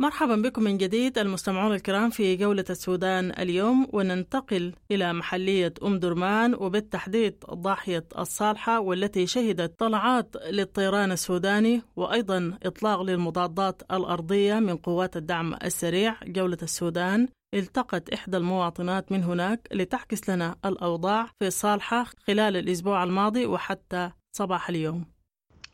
مرحبا 0.00 0.36
بكم 0.36 0.62
من 0.62 0.78
جديد 0.78 1.18
المستمعون 1.18 1.74
الكرام 1.74 2.10
في 2.10 2.36
جولة 2.36 2.64
السودان 2.70 3.30
اليوم 3.38 3.86
وننتقل 3.92 4.74
إلى 4.90 5.12
محلية 5.12 5.74
أم 5.82 5.98
درمان 5.98 6.54
وبالتحديد 6.54 7.44
ضاحية 7.50 8.04
الصالحة 8.18 8.80
والتي 8.80 9.26
شهدت 9.26 9.78
طلعات 9.78 10.36
للطيران 10.50 11.12
السوداني 11.12 11.82
وأيضا 11.96 12.58
إطلاق 12.62 13.02
للمضادات 13.02 13.82
الأرضية 13.90 14.54
من 14.54 14.76
قوات 14.76 15.16
الدعم 15.16 15.54
السريع. 15.54 16.16
جولة 16.24 16.58
السودان 16.62 17.28
التقت 17.54 18.10
إحدى 18.10 18.36
المواطنات 18.36 19.12
من 19.12 19.22
هناك 19.24 19.68
لتحكس 19.72 20.30
لنا 20.30 20.56
الأوضاع 20.64 21.26
في 21.38 21.46
الصالحة 21.46 22.04
خلال 22.26 22.56
الأسبوع 22.56 23.04
الماضي 23.04 23.46
وحتى 23.46 24.10
صباح 24.32 24.68
اليوم. 24.68 25.17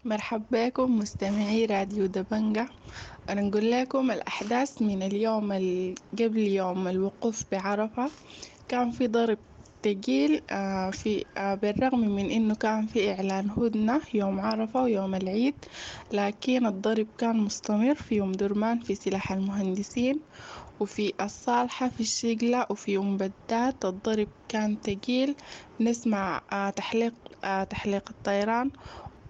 مرحبا 0.04 0.68
بكم 0.68 0.98
مستمعي 0.98 1.64
راديو 1.66 2.06
دبنجة. 2.06 2.68
نقول 3.30 3.70
لكم 3.70 4.10
الأحداث 4.10 4.82
من 4.82 5.02
اليوم 5.02 5.52
ال- 5.52 5.94
قبل 6.18 6.38
يوم 6.38 6.88
الوقوف 6.88 7.44
بعرفة. 7.52 8.10
كان 8.68 8.90
في 8.90 9.06
ضرب 9.06 9.38
تقيل 9.82 10.42
آه، 10.50 10.90
في 10.90 11.24
آه، 11.36 11.54
بالرغم 11.54 12.00
من 12.00 12.30
إنه 12.30 12.54
كان 12.54 12.86
في 12.86 13.12
إعلان 13.12 13.50
هدنة 13.50 14.00
يوم 14.14 14.40
عرفة 14.40 14.82
ويوم 14.82 15.14
العيد 15.14 15.54
لكن 16.12 16.66
الضرب 16.66 17.06
كان 17.18 17.36
مستمر 17.36 17.94
في 17.94 18.14
يوم 18.14 18.32
درمان 18.32 18.80
في 18.80 18.94
سلاح 18.94 19.32
المهندسين 19.32 20.20
وفي 20.80 21.12
الصالحة 21.20 21.88
في 21.88 22.00
الشقلة 22.00 22.66
وفي 22.70 22.96
أم 22.96 23.16
بدات. 23.16 23.84
الضرب 23.84 24.28
كان 24.48 24.80
تقيل 24.80 25.34
نسمع 25.80 26.40
آه، 26.52 26.70
تحليق 26.70 27.14
تحليق 27.70 28.08
الطيران 28.10 28.70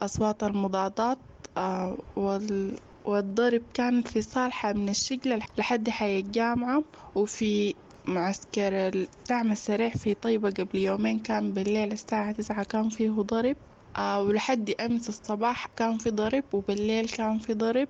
أصوات 0.04 0.42
المضادات 0.42 1.18
آه، 1.56 1.99
وال 2.16 2.78
والضرب 3.04 3.62
كان 3.75 4.02
في 4.02 4.23
صالحة 4.23 4.73
من 4.73 4.88
الشقلة 4.88 5.40
لحد 5.58 5.90
حي 5.90 6.18
الجامعة 6.18 6.84
وفي 7.14 7.75
معسكر 8.08 8.88
الدعم 8.88 9.52
السريع 9.52 9.90
في 9.90 10.14
طيبة 10.14 10.50
قبل 10.50 10.78
يومين 10.78 11.20
كان 11.20 11.52
بالليل 11.52 11.92
الساعة 11.92 12.32
تسعة 12.32 12.64
كان 12.64 12.88
فيه 12.88 13.11
ضرب 13.11 13.56
آه 13.96 14.23
ولحد 14.23 14.70
أمس 14.80 15.08
الصباح 15.08 15.66
كان 15.76 15.99
في 15.99 16.11
ضرب 16.11 16.44
وبالليل 16.54 17.08
كان 17.08 17.38
في 17.38 17.54
ضرب. 17.54 17.88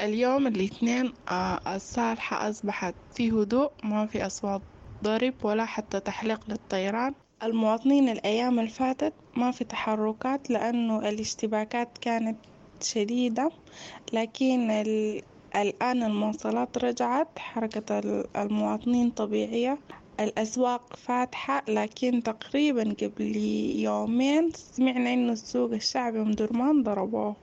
اليوم 0.00 0.46
الاثنين 0.46 1.12
آه 1.28 1.60
الصالحة 1.76 2.50
أصبحت 2.50 2.96
في 3.10 3.30
هدوء 3.30 3.72
ما 3.84 4.06
في 4.06 4.26
أصوات 4.26 4.62
ضرب 5.04 5.44
ولا 5.44 5.64
حتى 5.66 6.00
تحليق 6.00 6.50
للطيران. 6.50 7.14
المواطنين 7.42 8.08
الأيام 8.08 8.58
اللي 8.58 8.70
فاتت 8.70 9.12
ما 9.36 9.50
في 9.50 9.64
تحركات 9.64 10.50
لأنه 10.50 11.08
الاشتباكات 11.08 11.98
كانت 11.98 12.36
شديدة 12.82 13.50
لكن 14.12 14.70
ال... 14.70 15.22
الآن 15.56 16.02
المواصلات 16.02 16.78
رجعت 16.84 17.38
حركة 17.38 17.98
ال- 17.98 18.24
المواطنين 18.36 19.10
طبيعية 19.10 19.78
الأسواق 20.20 20.96
فاتحة 20.96 21.62
لكن 21.68 22.22
تقريبا 22.22 22.94
قبل 23.02 23.36
يومين 23.76 24.50
سمعنا 24.54 25.12
إنه 25.14 25.32
السوق 25.32 25.72
الشعبي 25.72 26.20
أم 26.20 26.30
درمان 26.30 26.82
ضربوه. 26.82 27.36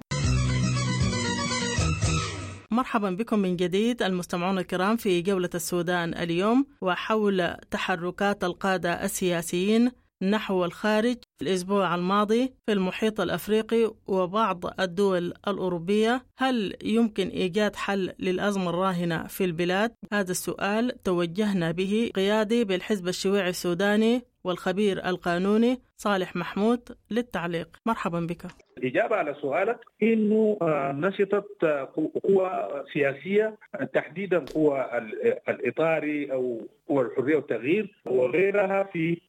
مرحبا 2.72 3.10
بكم 3.10 3.40
من 3.40 3.56
جديد 3.56 4.04
المستمعون 4.04 4.58
الكرام 4.58 4.98
في 4.98 5.22
جولة 5.22 5.50
السودان 5.56 6.14
اليوم 6.14 6.66
وحول 6.82 7.56
تحركات 7.72 8.44
القادة 8.44 9.06
السياسيين 9.06 9.92
نحو 10.24 10.66
الخارج 10.66 11.18
في 11.38 11.42
الأسبوع 11.42 11.96
الماضي 11.96 12.54
في 12.66 12.74
المحيط 12.74 13.22
الأفريقي 13.22 13.94
وبعض 14.08 14.80
الدول 14.80 15.34
الأوروبية 15.48 16.26
هل 16.38 16.76
يمكن 16.84 17.28
إيجاد 17.28 17.76
حل 17.76 18.14
للأزمة 18.20 18.70
الراهنة 18.70 19.28
في 19.28 19.46
البلاد؟ 19.46 19.92
هذا 20.14 20.32
السؤال 20.32 21.04
توجهنا 21.04 21.72
به 21.72 22.12
قيادي 22.16 22.64
بالحزب 22.64 23.08
الشيوعي 23.08 23.50
السوداني 23.50 24.29
والخبير 24.44 25.06
القانوني 25.06 25.80
صالح 25.98 26.36
محمود 26.36 26.80
للتعليق. 27.12 27.68
مرحبا 27.86 28.20
بك. 28.20 28.42
الإجابة 28.78 29.16
على 29.16 29.36
سؤالك 29.42 29.80
إنه 30.04 30.58
آه، 30.62 30.92
نشطت 30.92 31.64
آه، 31.64 31.90
قوى 32.24 32.70
سياسية 32.94 33.58
تحديدا 33.94 34.40
قوى 34.40 34.98
ال- 34.98 35.50
الإطاري 35.50 36.32
أو 36.32 36.62
قوى 36.88 37.02
الحرية 37.06 37.36
والتغيير 37.36 38.02
وغيرها 38.06 38.84
في 38.84 39.22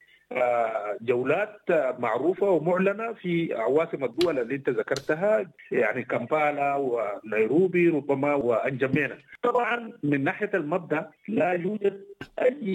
جولات 1.03 1.61
معروفة 1.99 2.51
ومعلنة 2.51 3.13
في 3.13 3.55
عواصم 3.55 4.05
الدول 4.05 4.39
اللي 4.39 4.55
أنت 4.55 4.69
ذكرتها 4.71 5.51
يعني 5.73 6.03
كامبالا 6.05 6.75
ونيروبي 6.77 7.89
ربما 7.89 8.35
وأنجمينا. 8.35 9.19
طبعا 9.43 9.93
من 10.03 10.25
ناحية 10.25 10.51
المبدأ 10.55 11.11
لا 11.29 11.53
يوجد 11.53 12.01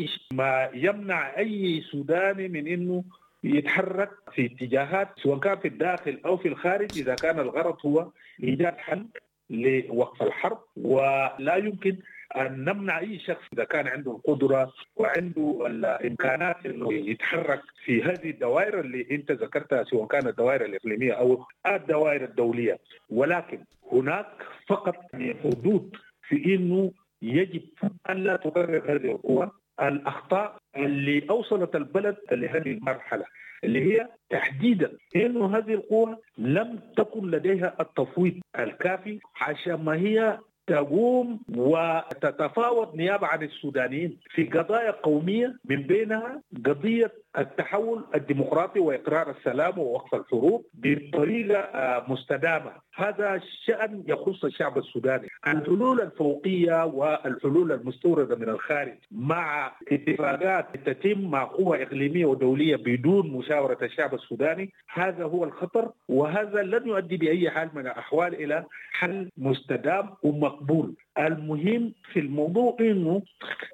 ش- 0.05 0.27
ما 0.33 0.69
يمنع 0.73 1.37
أي 1.37 1.81
سوداني 1.91 2.47
من 2.47 2.67
أنه 2.67 3.03
يتحرك 3.43 4.09
في 4.35 4.45
اتجاهات 4.45 5.07
سواء 5.23 5.39
كان 5.39 5.57
في 5.57 5.67
الداخل 5.67 6.19
أو 6.25 6.37
في 6.37 6.47
الخارج 6.47 6.97
إذا 6.97 7.15
كان 7.15 7.39
الغرض 7.39 7.75
هو 7.85 8.07
إيجاد 8.43 8.77
حل 8.77 9.05
لوقف 9.49 10.21
الحرب 10.23 10.59
ولا 10.77 11.55
يمكن 11.55 11.97
أن 12.35 12.63
نمنع 12.63 12.99
أي 12.99 13.19
شخص 13.19 13.43
إذا 13.53 13.63
كان 13.63 13.87
عنده 13.87 14.11
القدرة 14.11 14.73
وعنده 14.95 15.63
الإمكانات 15.65 16.65
إنه 16.65 16.93
يتحرك 16.93 17.61
في 17.85 18.03
هذه 18.03 18.29
الدوائر 18.29 18.79
اللي 18.79 19.07
أنت 19.11 19.31
ذكرتها 19.31 19.83
سواء 19.83 20.07
كانت 20.07 20.27
الدوائر 20.27 20.65
الإقليمية 20.65 21.13
أو 21.13 21.45
الدوائر 21.67 22.23
الدولية. 22.23 22.79
ولكن 23.09 23.59
هناك 23.91 24.27
فقط 24.67 24.95
حدود 25.43 25.95
في 26.27 26.55
إنه 26.55 26.91
يجب 27.21 27.61
أن 28.09 28.17
لا 28.23 28.35
تكرر 28.35 28.91
هذه 28.95 29.11
القوى. 29.11 29.51
الأخطاء 29.81 30.57
اللي 30.77 31.25
أوصلت 31.29 31.75
البلد 31.75 32.17
لهذه 32.31 32.71
المرحلة 32.71 33.25
اللي 33.63 33.93
هي 33.93 34.07
تحديدا 34.29 34.91
إنه 35.15 35.57
هذه 35.57 35.73
القوى 35.73 36.17
لم 36.37 36.79
تكن 36.97 37.31
لديها 37.31 37.75
التفويض 37.79 38.33
الكافي 38.59 39.19
عشان 39.41 39.73
ما 39.73 39.93
هي 39.95 40.39
تقوم 40.67 41.39
وتتفاوض 41.55 42.95
نيابة 42.95 43.27
عن 43.27 43.43
السودانيين 43.43 44.17
في 44.29 44.43
قضايا 44.43 44.91
قومية 44.91 45.55
من 45.65 45.81
بينها 45.83 46.41
قضية 46.65 47.11
التحول 47.37 48.05
الديمقراطي 48.15 48.79
وإقرار 48.79 49.29
السلام 49.29 49.79
ووقف 49.79 50.15
الحروب 50.15 50.65
بطريقة 50.73 51.59
آه، 51.59 52.05
مستدامة، 52.07 52.71
هذا 52.95 53.41
شأن 53.65 54.03
يخص 54.07 54.45
الشعب 54.45 54.77
السوداني، 54.77 55.27
الحلول 55.47 56.01
الفوقية 56.01 56.85
والحلول 56.85 57.71
المستوردة 57.71 58.35
من 58.35 58.49
الخارج 58.49 58.97
مع 59.11 59.71
اتفاقات 59.91 60.65
تتم 60.85 61.21
مع 61.21 61.43
قوى 61.43 61.83
إقليمية 61.83 62.25
ودولية 62.25 62.75
بدون 62.75 63.31
مشاورة 63.31 63.77
الشعب 63.81 64.13
السوداني، 64.13 64.73
هذا 64.93 65.23
هو 65.23 65.43
الخطر 65.43 65.91
وهذا 66.07 66.63
لن 66.63 66.87
يؤدي 66.87 67.17
بأي 67.17 67.49
حال 67.49 67.69
من 67.73 67.81
الأحوال 67.87 68.33
إلى 68.33 68.65
حل 68.91 69.29
مستدام 69.37 70.09
ومقبول. 70.23 70.95
المهم 71.19 71.93
في 72.13 72.19
الموضوع 72.19 72.77
إنه 72.79 73.21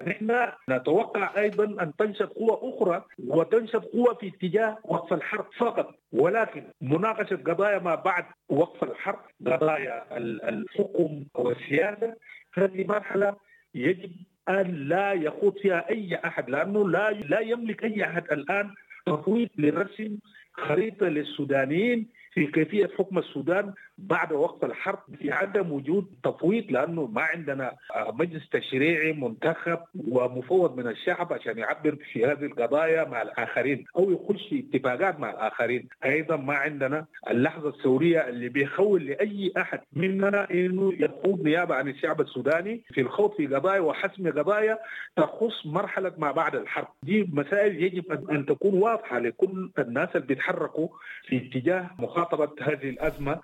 نحن 0.06 0.48
نتوقع 0.70 1.40
أيضا 1.40 1.64
أن 1.82 1.92
تنشط 1.98 2.32
قوى 2.32 2.58
أخرى 2.74 3.04
وتنشط 3.26 3.84
قوى 3.84 4.16
في 4.20 4.28
اتجاه 4.28 4.78
وقف 4.84 5.12
الحرب 5.12 5.46
فقط. 5.58 5.94
ولكن 6.12 6.64
مناقشة 6.80 7.36
قضايا 7.36 7.78
ما 7.78 7.94
بعد 7.94 8.24
وقف 8.48 8.84
الحرب 8.84 9.20
قضايا 9.46 10.16
ال- 10.16 10.42
الحكم 10.42 11.24
والسياسة 11.34 12.14
هذه 12.54 12.86
مرحلة 12.86 13.36
يجب 13.74 14.10
أن 14.48 14.88
لا 14.88 15.12
يخوض 15.12 15.58
فيها 15.58 15.90
أي 15.90 16.20
أحد 16.24 16.50
لأنه 16.50 16.88
لا 16.88 17.10
لا 17.10 17.40
يملك 17.40 17.84
أي 17.84 18.04
أحد 18.04 18.24
الآن 18.32 18.70
تفويض 19.06 19.48
لرسم 19.58 20.18
خريطة 20.52 21.06
للسودانيين 21.08 22.08
في 22.32 22.46
كيفية 22.46 22.90
حكم 22.98 23.18
السودان 23.18 23.72
بعد 24.02 24.32
وقف 24.32 24.64
الحرب 24.64 24.98
في 25.18 25.32
عدم 25.32 25.72
وجود 25.72 26.06
تفويض 26.24 26.64
لأنه 26.70 27.06
ما 27.06 27.22
عندنا 27.22 27.72
مجلس 27.96 28.48
تشريعي 28.48 29.12
منتخب 29.12 29.78
ومفوض 30.08 30.76
من 30.76 30.86
الشعب 30.86 31.32
عشان 31.32 31.58
يعبر 31.58 31.96
في 32.12 32.26
هذه 32.26 32.44
القضايا 32.44 33.04
مع 33.04 33.22
الآخرين 33.22 33.84
أو 33.96 34.10
يخش 34.10 34.48
في 34.48 34.64
اتفاقات 34.74 35.20
مع 35.20 35.30
الآخرين، 35.30 35.88
أيضا 36.04 36.36
ما 36.36 36.54
عندنا 36.54 37.06
اللحظة 37.30 37.68
الثوريه 37.68 38.28
اللي 38.28 38.48
بيخول 38.48 39.06
لأي 39.06 39.52
أحد 39.56 39.80
مننا 39.92 40.50
إنه 40.50 40.92
يخوض 40.98 41.42
نيابة 41.42 41.74
عن 41.74 41.88
الشعب 41.88 42.20
السوداني 42.20 42.82
في 42.94 43.00
الخوض 43.00 43.32
في 43.36 43.46
قضايا 43.46 43.80
وحسم 43.80 44.30
قضايا 44.30 44.78
تخص 45.16 45.66
مرحلة 45.66 46.12
ما 46.18 46.32
بعد 46.32 46.54
الحرب، 46.54 46.88
دي 47.02 47.30
مسائل 47.32 47.82
يجب 47.82 48.30
ان 48.30 48.46
تكون 48.46 48.74
واضحة 48.74 49.18
لكل 49.18 49.70
الناس 49.78 50.08
اللي 50.16 50.26
بيتحركوا 50.26 50.88
في 51.26 51.36
اتجاه 51.36 51.90
مخاطبة 51.98 52.50
هذه 52.62 52.90
الأزمة 52.90 53.40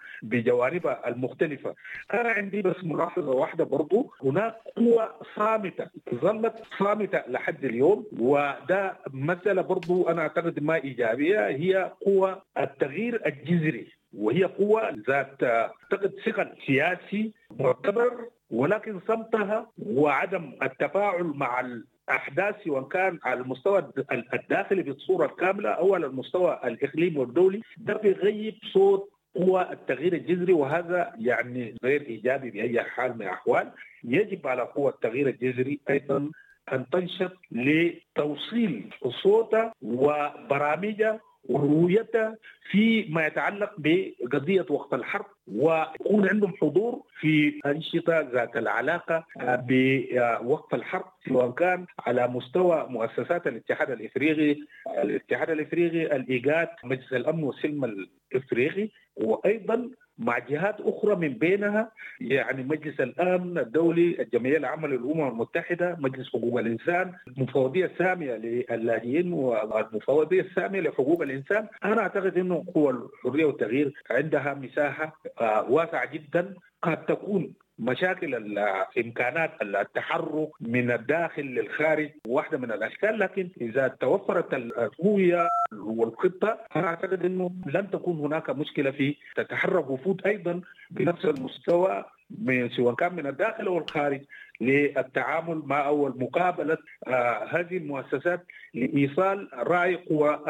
بجوانبها 0.49 1.09
المختلفة. 1.09 1.75
أنا 2.15 2.29
عندي 2.29 2.63
بس 2.63 2.77
ملاحظة 2.85 3.31
واحدة 3.31 3.65
برضو 3.65 4.13
هناك 4.25 4.55
قوى 4.77 5.09
صامتة 5.37 5.87
ظلت 6.15 6.55
صامتة 6.79 7.23
لحد 7.29 7.65
اليوم 7.65 8.07
وده 8.19 8.97
مسألة 9.13 9.63
برضو 9.63 10.09
أنا 10.09 10.23
أعتقد 10.23 10.63
ما 10.63 10.75
إيجابية 10.75 11.47
هي 11.49 11.93
قوى 12.07 12.43
التغيير 12.59 13.23
الجذري 13.27 13.87
وهي 14.17 14.45
قوة 14.45 14.91
ذات 15.09 15.43
أعتقد 15.43 16.13
ثقل 16.27 16.49
سياسي 16.67 17.33
معتبر 17.61 18.29
ولكن 18.51 19.01
صمتها 19.09 19.71
وعدم 19.87 20.53
التفاعل 20.63 21.25
مع 21.25 21.61
الأحداث 21.61 22.55
سواء 22.65 22.83
كان 22.83 23.19
على 23.25 23.41
المستوى 23.41 23.91
الداخلي 24.35 24.83
بالصورة 24.83 25.27
الكاملة 25.27 25.71
أو 25.71 25.95
على 25.95 26.07
المستوى 26.07 26.61
الإقليمي 26.65 27.19
والدولي 27.19 27.63
ده 27.79 27.95
بيغيب 27.95 28.55
صوت 28.73 29.09
هو 29.37 29.69
التغيير 29.73 30.13
الجذري 30.13 30.53
وهذا 30.53 31.13
يعني 31.19 31.75
غير 31.85 32.03
إيجابي 32.03 32.51
بأي 32.51 32.83
حال 32.83 33.15
من 33.15 33.23
الأحوال. 33.23 33.71
يجب 34.05 34.47
على 34.47 34.63
قوى 34.63 34.91
التغيير 34.91 35.29
الجذري 35.29 35.81
أيضا 35.91 36.31
أن 36.73 36.87
تنشط 36.93 37.33
لتوصيل 37.51 38.95
صوتها 39.23 39.73
وبرامجها 39.83 41.21
ورؤيتها 41.49 42.37
فيما 42.71 43.27
يتعلق 43.27 43.73
بقضية 43.79 44.67
وقت 44.71 44.95
الحرب 44.95 45.27
ويكون 45.49 46.29
عندهم 46.29 46.53
حضور 46.61 47.03
في 47.21 47.61
أنشطة 47.67 48.21
ذات 48.21 48.57
العلاقة 48.57 49.25
بوقف 49.41 50.75
الحرب 50.75 51.05
سواء 51.29 51.51
كان 51.51 51.87
على 52.07 52.29
مستوى 52.29 52.87
مؤسسات 52.91 53.47
الاتحاد 53.47 53.91
الإفريقي، 53.91 54.61
الاتحاد 55.03 55.51
الإفريقي، 55.51 56.17
الإيجاد، 56.17 56.69
مجلس 56.85 57.13
الأمن 57.13 57.43
والسلم 57.43 57.85
الإفريقي 58.33 58.89
وأيضا 59.17 59.91
مع 60.19 60.39
جهات 60.39 60.77
أخرى 60.81 61.15
من 61.15 61.29
بينها 61.29 61.93
يعني 62.21 62.63
مجلس 62.63 63.01
الأمن 63.01 63.59
الدولي، 63.59 64.23
الجمعية 64.23 64.57
العامة 64.57 64.89
للأمم 64.89 65.29
المتحدة، 65.29 65.97
مجلس 66.01 66.29
حقوق 66.29 66.59
الإنسان، 66.59 67.13
المفوضية 67.29 67.87
السامية 67.87 68.35
للاجئين 68.35 69.33
والمفوضية 69.33 70.41
السامية 70.41 70.81
لحقوق 70.81 71.23
الإنسان، 71.23 71.67
أنا 71.85 72.01
أعتقد 72.01 72.39
إنه 72.39 72.65
قوى 72.75 72.91
الحرية 72.91 73.45
والتغيير 73.45 73.95
عندها 74.11 74.55
مساحة 74.55 75.21
واسعة 75.69 76.13
جدا 76.13 76.55
قد 76.83 77.07
تكون 77.07 77.53
مشاكل 77.79 78.35
الامكانات 78.35 79.51
التحرك 79.63 80.49
من 80.61 80.91
الداخل 80.91 81.43
للخارج 81.43 82.11
واحدة 82.27 82.59
من 82.59 82.73
الأشكال 82.73 83.19
لكن 83.19 83.49
إذا 83.61 83.89
توفرت 83.89 84.55
الرؤيه 84.55 85.49
والخطة 85.73 86.59
أنا 86.77 86.87
اعتقد 86.87 87.25
إنه 87.25 87.51
لن 87.67 87.91
تكون 87.91 88.19
هناك 88.19 88.51
مشكلة 88.51 88.91
في 88.91 89.17
تتحرك 89.37 89.91
وفود 89.91 90.27
أيضا 90.27 90.61
بنفس 90.91 91.25
المستوى 91.25 92.05
من 92.31 92.69
سواء 92.71 92.95
كان 92.95 93.15
من 93.15 93.27
الداخل 93.27 93.67
أو 93.67 93.79
الخارج 93.79 94.21
للتعامل 94.61 95.63
مع 95.67 95.87
أو 95.87 96.09
مقابلة 96.09 96.79
آه 97.07 97.45
هذه 97.51 97.77
المؤسسات 97.77 98.47
لإيصال 98.75 99.49
رأي 99.55 99.95
قوى 99.95 100.41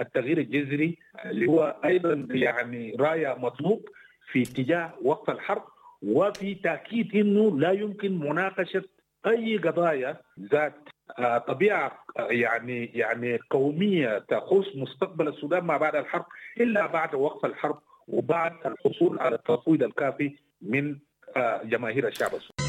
التغيير 0.00 0.38
الجذري 0.38 0.98
اللي 1.24 1.46
هو 1.46 1.76
أيضا 1.84 2.26
يعني 2.30 2.96
رايه 3.00 3.36
مطلوب 3.38 3.88
في 4.32 4.42
اتجاه 4.42 4.92
وقف 5.02 5.30
الحرب. 5.30 5.62
وفي 6.02 6.54
تأكيد 6.54 7.14
إنه 7.16 7.58
لا 7.58 7.72
يمكن 7.72 8.18
مناقشة 8.18 8.82
أي 9.26 9.56
قضايا 9.58 10.20
ذات 10.52 10.74
طبيعة 11.48 11.98
يعني 12.16 12.86
يعني 12.86 13.38
قومية 13.50 14.18
تخص 14.18 14.66
مستقبل 14.76 15.28
السودان 15.28 15.64
ما 15.64 15.76
بعد 15.76 15.94
الحرب 15.96 16.24
إلا 16.60 16.86
بعد 16.86 17.14
وقف 17.14 17.44
الحرب 17.44 17.78
وبعد 18.08 18.52
الحصول 18.66 19.18
على 19.18 19.34
التفويض 19.34 19.82
الكافي 19.82 20.36
من 20.62 20.96
جماهير 21.64 22.08
الشعب 22.08 22.30
السوداني. 22.34 22.68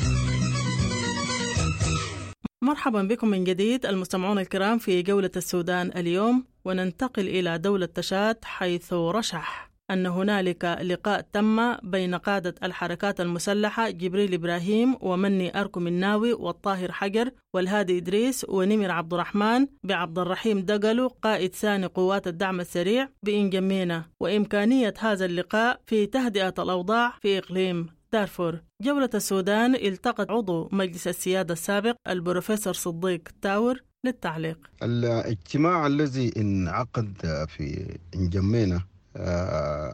مرحبا 2.61 3.01
بكم 3.01 3.27
من 3.27 3.43
جديد 3.43 3.85
المستمعون 3.85 4.39
الكرام 4.39 4.77
في 4.77 5.01
جولة 5.01 5.31
السودان 5.35 5.91
اليوم 5.95 6.45
وننتقل 6.65 7.27
إلى 7.27 7.57
دولة 7.57 7.85
تشاد 7.85 8.37
حيث 8.45 8.93
رشح 8.93 9.68
أن 9.91 10.05
هنالك 10.05 10.65
لقاء 10.65 11.21
تم 11.33 11.75
بين 11.75 12.15
قادة 12.15 12.55
الحركات 12.63 13.21
المسلحة 13.21 13.89
جبريل 13.89 14.33
إبراهيم 14.33 14.95
ومني 15.01 15.59
أركم 15.59 15.87
الناوي 15.87 16.33
والطاهر 16.33 16.91
حجر 16.91 17.31
والهادي 17.53 17.97
إدريس 17.97 18.45
ونمر 18.49 18.91
عبد 18.91 19.13
الرحمن 19.13 19.67
بعبد 19.83 20.19
الرحيم 20.19 20.59
دقلو 20.59 21.07
قائد 21.07 21.55
ثاني 21.55 21.85
قوات 21.85 22.27
الدعم 22.27 22.59
السريع 22.59 23.09
بإنجمينة 23.23 24.05
وإمكانية 24.19 24.93
هذا 24.99 25.25
اللقاء 25.25 25.81
في 25.87 26.05
تهدئة 26.05 26.53
الأوضاع 26.59 27.13
في 27.21 27.37
إقليم 27.37 27.87
دارفور. 28.13 28.61
جولة 28.81 29.09
السودان 29.13 29.75
التقت 29.75 30.31
عضو 30.31 30.69
مجلس 30.71 31.07
السيادة 31.07 31.53
السابق 31.53 31.95
البروفيسور 32.07 32.73
صديق 32.73 33.21
تاور 33.41 33.83
للتعليق. 34.05 34.57
الاجتماع 34.83 35.87
الذي 35.87 36.33
انعقد 36.37 37.17
في 37.47 37.97
انجمينة 38.15 38.83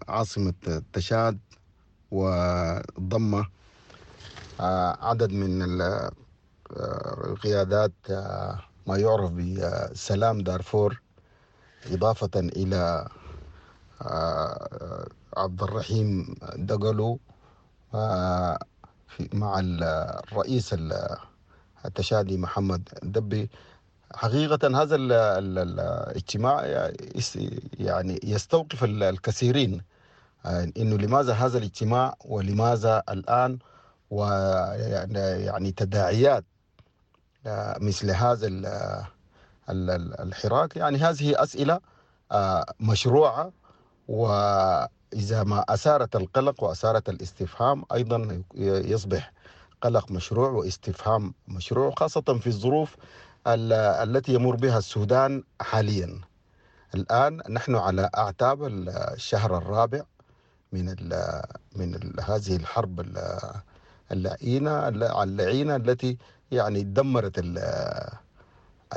عاصمة 0.08 0.84
تشاد 0.94 1.40
وضم 2.12 3.44
عدد 5.00 5.32
من 5.32 5.62
القيادات 7.26 7.94
ما 8.88 8.98
يعرف 8.98 9.32
بسلام 9.32 10.42
دارفور 10.42 11.02
إضافة 11.86 12.30
إلى 12.36 13.08
عبد 15.38 15.64
الرحيم 15.64 16.36
دقلو 16.56 17.20
مع 19.34 19.60
الرئيس 19.64 20.76
التشادي 21.86 22.38
محمد 22.38 22.90
دبي. 23.04 23.50
حقيقة 24.14 24.82
هذا 24.82 24.96
الاجتماع 24.96 26.66
يعني 27.80 28.20
يستوقف 28.24 28.84
الكثيرين. 28.84 29.82
إنه 30.78 30.98
لماذا 30.98 31.34
هذا 31.34 31.58
الاجتماع 31.58 32.16
ولماذا 32.26 33.04
الآن؟ 33.10 33.60
ويعني 34.10 35.72
تداعيات 35.72 36.46
مثل 37.80 38.12
هذا 38.12 38.48
الحراك. 39.70 40.76
يعني 40.76 40.98
هذه 40.98 41.44
أسئلة 41.44 41.80
مشروعة. 42.80 43.52
وإذا 44.08 45.44
ما 45.44 45.66
أثارت 45.70 46.16
القلق 46.16 46.64
وأثارت 46.64 47.10
الاستفهام 47.10 47.84
أيضا 47.94 48.44
يصبح 48.56 49.34
قلق 49.82 50.12
مشروع 50.12 50.50
واستفهام 50.50 51.34
مشروع 51.48 51.94
خاصة 51.98 52.22
في 52.22 52.48
الظروف 52.48 52.96
التي 53.48 54.34
يمر 54.34 54.56
بها 54.56 54.78
السودان 54.78 55.44
حاليا. 55.62 56.22
الآن 56.96 57.42
نحن 57.50 57.76
على 57.76 58.10
أعتاب 58.18 58.64
الشهر 58.68 59.58
الرابع 59.58 60.02
من 60.72 60.96
من 61.76 62.14
هذه 62.22 62.56
الحرب 62.56 63.06
اللعينة 64.12 64.88
اللعينة 65.24 65.76
التي 65.76 66.18
يعني 66.52 66.84
دمرت 66.84 67.40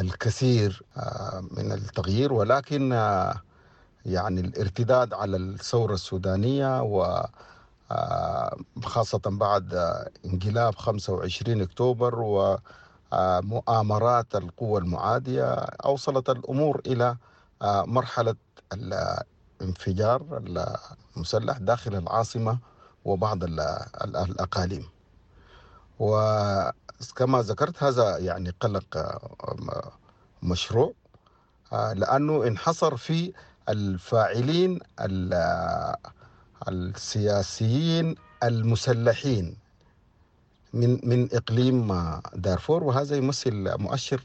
الكثير 0.01 0.83
من 1.51 1.73
التغيير. 1.73 2.33
ولكن 2.33 2.93
يعني 4.07 4.41
الارتداد 4.41 5.15
على 5.15 5.37
الثورة 5.37 5.95
السودانية 5.95 6.83
و 6.83 7.27
خاصة 8.85 9.21
بعد 9.27 9.75
انقلاب 10.25 10.75
25 10.75 11.61
أكتوبر 11.63 12.21
و 12.21 12.59
مؤامرات 13.43 14.35
القوى 14.37 14.81
المعادية 14.81 15.53
أوصلت 15.85 16.31
الأمور 16.31 16.81
إلى 16.87 17.17
مرحلة 17.65 18.35
الانفجار 18.73 20.23
المسلح 21.17 21.59
داخل 21.59 21.95
العاصمة 21.95 22.59
وبعض 23.05 23.45
الأقاليم. 24.05 24.89
وكما 25.99 27.43
ذكرت 27.43 27.83
هذا 27.83 28.19
يعني 28.19 28.51
قلق 28.61 29.19
مشروع 30.43 30.93
لأنه 31.73 32.47
انحصر 32.47 32.97
في 32.97 33.33
الفاعلين 33.69 34.81
السياسيين 36.69 38.15
المسلحين. 38.43 39.57
من 40.73 41.01
من 41.03 41.29
إقليم 41.33 41.95
دارفور 42.35 42.85
وهذا 42.85 43.17
يمثل 43.17 43.79
مؤشر 43.79 44.25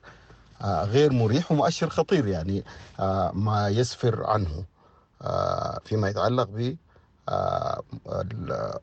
غير 0.64 1.14
مريح 1.14 1.52
ومؤشر 1.52 1.90
خطير 1.90 2.28
يعني 2.28 2.64
ما 3.34 3.70
يسفر 3.70 4.24
عنه 4.26 4.64
فيما 5.86 6.10
يتعلق 6.10 6.50
ب 6.52 6.76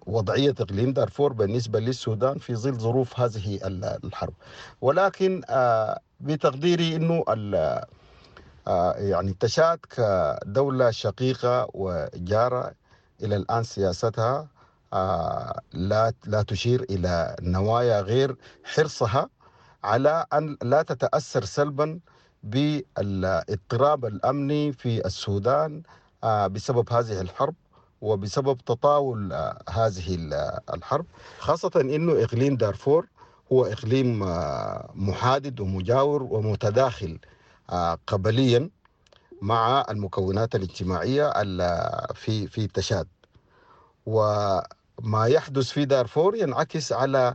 وضعية 0.06 0.54
إقليم 0.60 0.92
دارفور 0.92 1.32
بالنسبة 1.32 1.80
للسودان 1.80 2.38
في 2.38 2.54
ظل 2.56 2.74
ظروف 2.74 3.20
هذه 3.20 3.58
الحرب. 4.04 4.32
ولكن 4.80 5.42
بتقديري 6.20 6.96
أنه 6.96 7.24
يعني 8.96 9.36
تشاد 9.40 9.78
كدولة 9.96 10.90
شقيقة 10.90 11.68
وجارة 11.74 12.72
إلى 13.22 13.36
الآن 13.36 13.62
سياستها 13.64 14.48
لا 15.72 16.12
لا 16.26 16.42
تشير 16.42 16.82
إلى 16.90 17.36
نوايا 17.42 18.00
غير 18.00 18.36
حرصها 18.64 19.28
على 19.84 20.26
أن 20.32 20.56
لا 20.62 20.82
تتأثر 20.82 21.44
سلبا 21.44 22.00
بالاضطراب 22.42 24.04
الأمني 24.04 24.72
في 24.72 25.06
السودان 25.06 25.82
بسبب 26.24 26.92
هذه 26.92 27.20
الحرب 27.20 27.54
وبسبب 28.00 28.58
تطاول 28.58 29.32
هذه 29.70 30.14
الحرب. 30.74 31.06
خاصة 31.38 31.70
أنه 31.76 32.24
إقليم 32.24 32.56
دارفور 32.56 33.06
هو 33.52 33.64
إقليم 33.64 34.18
محادد 35.08 35.60
ومجاور 35.60 36.22
ومتداخل 36.22 37.18
قبليا 38.06 38.70
مع 39.42 39.84
المكونات 39.90 40.54
الاجتماعية 40.54 41.32
في 42.14 42.46
في 42.46 42.66
تشاد. 42.66 43.06
وما 45.04 45.26
يحدث 45.26 45.70
في 45.70 45.84
دارفور 45.84 46.36
ينعكس 46.36 46.92
على 46.92 47.34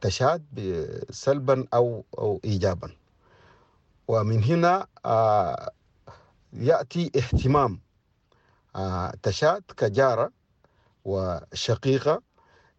تشاد 0.00 0.44
سلبا 1.10 1.64
أو 1.74 2.04
أو 2.18 2.40
إيجابا. 2.44 2.90
ومن 4.08 4.44
هنا 4.44 4.86
يأتي 6.52 7.10
اهتمام 7.16 7.80
تشاد 9.22 9.62
كجارة 9.76 10.30
وشقيقة 11.04 12.22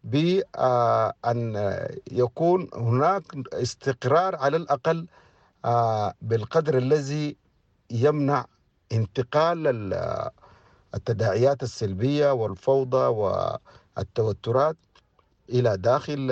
بأن 0.04 1.56
يكون 2.12 2.70
هناك 2.76 3.24
استقرار 3.54 4.36
على 4.36 4.58
الأقل 4.58 5.08
بالقدر 6.22 6.78
الذي 6.78 7.36
يمنع 7.92 8.46
انتقال 8.92 9.94
التداعيات 10.96 11.64
السلبية 11.64 12.32
والفوضى 12.34 13.08
والتوترات 13.98 14.76
إلى 15.50 15.78
داخل 15.78 16.28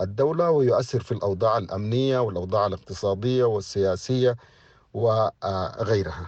الدولة 0.00 0.50
ويؤثر 0.50 1.00
في 1.00 1.12
الأوضاع 1.12 1.58
الأمنية 1.58 2.18
والأوضاع 2.18 2.66
الاقتصادية 2.66 3.44
والسياسية 3.44 4.36
وغيرها 4.94 6.26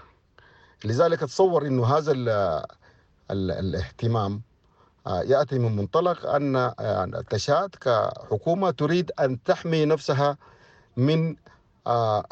لذلك 0.85 1.23
أتصور 1.23 1.67
أن 1.67 1.81
هذا 1.81 2.13
ال 2.13 2.29
ال 3.31 3.51
الاهتمام 3.51 4.43
يأتي 5.07 5.59
من 5.59 5.77
منطلق 5.77 6.27
أن 6.27 6.73
تشاد 7.31 7.71
كحكومة 7.81 8.71
تريد 8.71 9.11
أن 9.21 9.43
تحمي 9.43 9.85
نفسها 9.85 10.37
من 10.97 11.37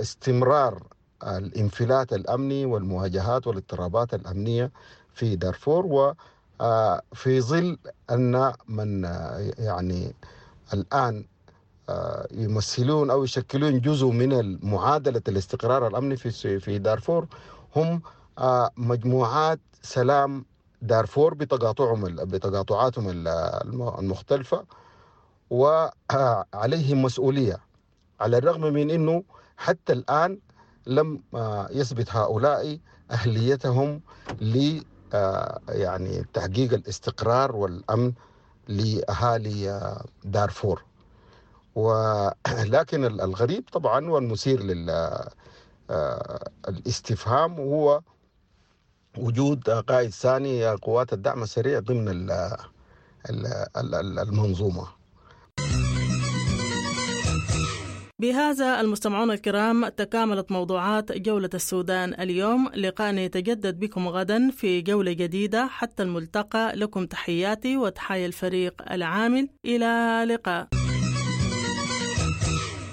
استمرار 0.01 0.83
الانفلات 1.23 2.13
الأمني 2.13 2.67
والمواجهات 2.67 3.47
والاضطرابات 3.47 4.15
الأمنية 4.15 4.73
في 5.15 5.37
دارفور 5.37 6.15
وفي 6.63 7.41
ظل 7.41 7.79
أن 8.11 8.53
من 8.69 9.05
يعني 9.59 10.15
الآن 10.75 11.25
يمثلون 12.31 13.11
أو 13.11 13.25
يشكلون 13.25 13.81
جزء 13.81 14.07
من 14.07 14.59
معادلة 14.71 15.23
الاستقرار 15.29 15.87
الأمني 15.87 16.17
في 16.17 16.61
في 16.61 16.79
دارفور 16.79 17.27
هم 17.77 18.03
مجموعات 18.77 19.61
سلام 19.83 20.45
دارفور 20.83 21.35
بتقاطعهم 21.35 22.05
بتقاطعاتهم 22.05 23.09
المختلفة 23.99 24.65
وعليهم 25.51 27.03
مسؤولية 27.03 27.59
على 28.21 28.39
الرغم 28.39 28.61
من 28.73 28.91
أنه 28.91 29.25
حتى 29.57 29.93
الآن 29.93 30.39
لم 30.87 31.23
يثبت 31.71 32.11
هؤلاء 32.11 32.79
أهليتهم 33.11 34.01
ل 34.41 34.81
يعني 35.69 36.25
تحقيق 36.35 36.73
الاستقرار 36.73 37.57
والأمن 37.57 38.13
لأهالي 38.69 39.97
دارفور. 40.25 40.85
ولكن 41.75 43.05
الغريب 43.25 43.65
طبعا 43.73 44.11
والمثير 44.11 44.63
للاستفهام 45.89 47.55
هو 47.57 48.01
وجود 49.19 49.71
قائد 49.71 50.11
ثاني 50.11 50.67
قوات 50.69 51.13
الدعم 51.13 51.43
السريع 51.43 51.79
ضمن 51.81 52.31
المنظومة. 54.19 55.02
بهذا 58.23 58.81
المستمعون 58.81 59.31
الكرام 59.31 59.89
تكاملت 59.89 60.53
موضوعات 60.53 61.13
جولة 61.13 61.51
السودان 61.55 62.15
اليوم. 62.15 62.69
لقاء 62.75 63.15
يتجدد 63.15 63.81
بكم 63.81 64.09
غدا 64.09 64.51
في 64.51 64.81
جولة 64.81 65.13
جديدة. 65.13 65.67
حتى 65.67 66.03
الملتقى 66.03 66.73
لكم 66.77 67.07
تحياتي 67.07 67.77
وتحايا 67.77 68.27
الفريق 68.27 68.93
العامل. 68.93 69.49
إلى 69.65 70.25
لقاء 70.29 70.69